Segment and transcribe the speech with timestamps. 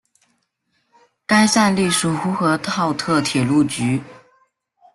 [1.27, 4.01] 该站隶属呼和浩特铁路局。